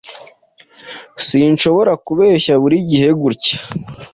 Sinshobora 1.27 1.91
kubeshya 2.05 2.53
burigihe 2.61 3.09
gutya. 3.21 3.57